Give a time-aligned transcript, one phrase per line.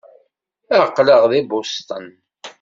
[0.81, 2.07] Aql-aɣ deg Boston.